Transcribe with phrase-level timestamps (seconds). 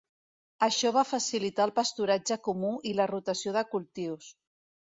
[0.67, 4.35] Això va facilitar el pasturatge comú i la rotació de cultius.